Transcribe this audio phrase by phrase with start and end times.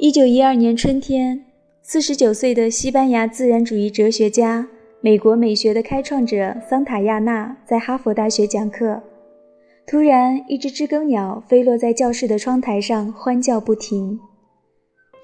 [0.00, 1.44] 一九一二年春天，
[1.82, 4.68] 四十九岁的西班牙自然主义哲学家、
[5.00, 9.02] 美国美学的开创者桑塔亚纳在哈佛大学讲课。
[9.88, 14.20] 突然，一只知更鸟飞落在教室的窗台上，欢叫不停。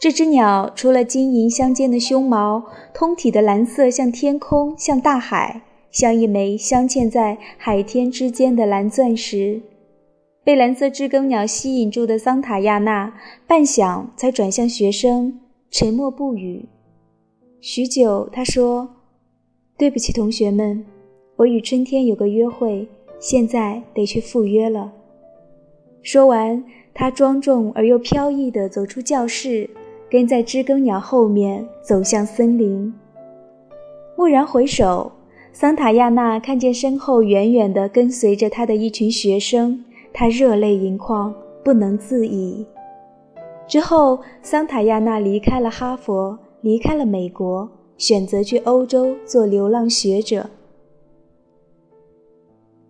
[0.01, 5.63] 这只鸟除了金银相间的胸毛，通体的蓝色像天空，像大海，
[5.93, 9.61] 像一枚镶嵌在海天之间的蓝钻石。
[10.45, 13.15] 被蓝色知更鸟吸引住的桑塔亚娜，
[13.47, 15.41] 半晌才转向学生，
[15.71, 16.69] 沉默不语。
[17.63, 18.87] 许久，他说
[19.79, 20.85] ：“对不起，同学们，
[21.37, 22.87] 我与春天有个约会，
[23.19, 24.93] 现在得去赴约了。”
[26.05, 29.71] 说完，他庄重而又飘逸地走出教室，
[30.11, 32.93] 跟在知更鸟后面走向森林。
[34.17, 35.11] 蓦然回首，
[35.55, 39.83] 桑塔亚纳看见身后远远地跟随着他的一群学生。
[40.17, 42.65] 他热泪盈眶，不能自已。
[43.67, 50.49] 之后，桑塔亚娜离开了哈佛，离开了美国，选择去欧洲做流浪学者。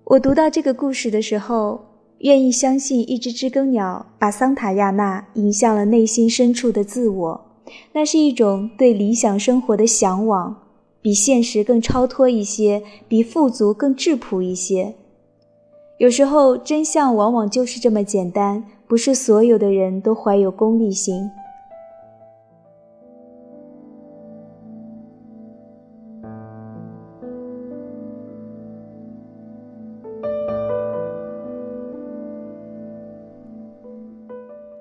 [0.05, 1.81] 我读到这个故事的时候，
[2.19, 7.41] 愿意相信一只知更鸟把桑塔亚娜引向了内心深处的自我。
[7.95, 10.55] 那是一种对理想生活的向往，
[11.01, 14.95] 比现实更超脱一些，比富足更质朴一些。
[15.99, 21.31] 有时候，真相往往就是这么简单，不是所有的人都怀有功利心。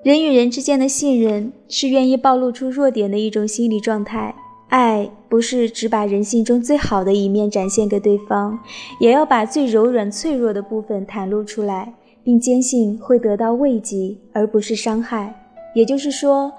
[0.02, 4.34] 人与人之间的信任，是愿意暴露出弱点的一种心理状态。
[4.68, 8.56] 爱不是只把人性中最好的一面展现给对方，
[9.00, 15.34] 也要把最柔软脆弱的部分袒露出来，并坚信会得到慰藉而不是伤害。
[15.74, 16.52] 也就是说，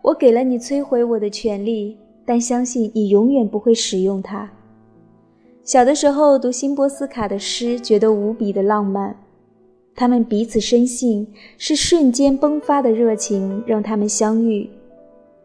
[0.00, 4.50] 我给了你摧毁我的权利，但相信你永远不会使用它。
[5.62, 9.14] 小的时候读辛波斯卡的诗，觉得无比的浪漫。
[9.94, 14.70] 他们彼此深信，是瞬间迸发的热情让他们相遇。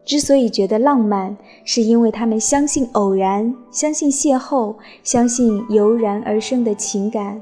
[0.08, 4.74] 之所以觉得浪漫，是因为他们相信偶然，相信邂逅，
[5.04, 7.38] 相信油然而生的情感。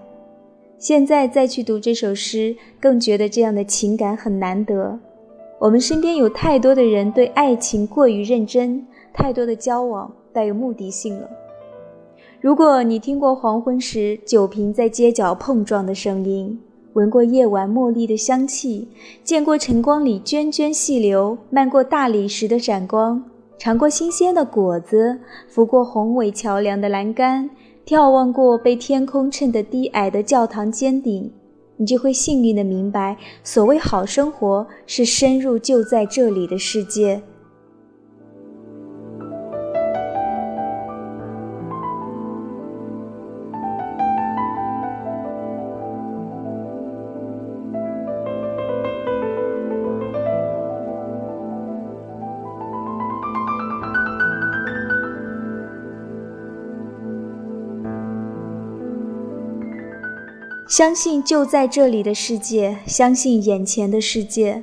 [0.77, 4.99] 现在再去读这首诗，更觉得这样的情感很难得。
[5.61, 8.85] 我们身边有太多的人对爱情过于认真，
[9.15, 11.31] 太多的交往带有目的性了。
[12.41, 16.61] 如果你听过黄昏时酒瓶在街角碰撞的声音，
[16.97, 18.89] 闻过夜晚茉莉的香气，
[19.23, 23.23] 见过晨光里涓涓细流，漫过大理石的闪光，
[23.59, 27.51] 尝过新鲜的果子，拂过宏伟桥梁的栏杆，
[27.87, 31.31] 眺望过被天空衬得低矮的教堂尖顶，
[31.77, 37.21] 你就会幸运地明白，所谓好生活，是深入就在这里的世界。
[60.69, 64.61] 相信就在这里的世界，相信眼前的世界。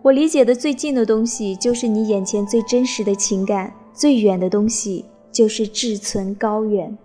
[0.00, 6.96] 我理解的最近的东西，就是你眼前最真实的情感；最远的东西，就是志存高远。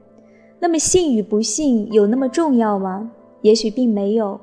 [0.60, 3.10] 那么信与不信有那么重要吗？
[3.42, 4.40] 也许并没有。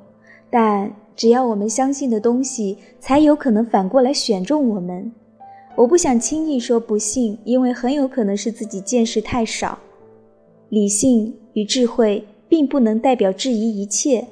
[0.51, 5.12] 但只要我们相信的东西，才有可能反过来选中我们。
[5.77, 9.79] 我不想轻易说不信，因为很有可能是自己见识太少。
[10.71, 12.25] 理性与智慧。
[12.53, 14.27] 并不能代表质疑一切，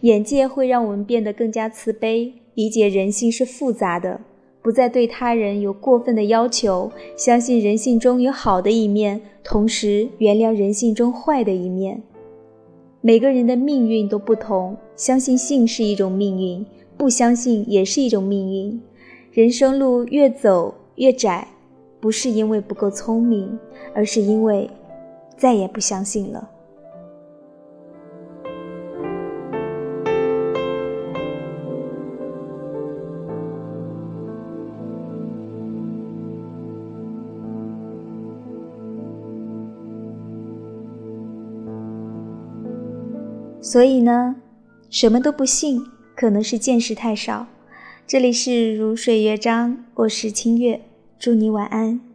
[0.00, 4.22] 眼界会让我们变得更加慈悲，理解人性是复杂的，
[4.62, 12.02] 不再对他人有过分的要求，相信人性中有好的一面，同时原谅人性中坏的一面。
[13.02, 16.64] 每个人的命运都不同，相信性是一种命运，
[16.96, 18.80] 不相信也是一种命运。
[19.30, 21.46] 人生路越走越窄，
[22.00, 23.58] 不是因为不够聪明，
[23.92, 24.70] 而是因为
[25.36, 26.48] 再也不相信了。
[43.60, 44.36] 所以呢，
[44.88, 45.84] 什么都不信，
[46.14, 47.46] 可能是见识太少。
[48.06, 50.80] 这里是如水乐章，我是清月，
[51.18, 52.07] 祝你晚安。